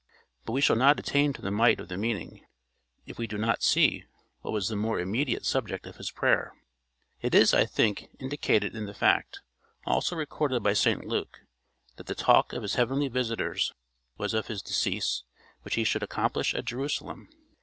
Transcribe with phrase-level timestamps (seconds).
[0.45, 2.43] But we shall not attain to the might of the meaning,
[3.05, 4.03] if we do not see
[4.39, 6.53] what was the more immediate subject of his prayer.
[7.21, 9.41] It is, I think, indicated in the fact,
[9.85, 11.41] also recorded by St Luke,
[11.97, 13.73] that the talk of his heavenly visitors
[14.17, 15.23] was "of his decease
[15.61, 17.29] which he should accomplish at Jerusalem."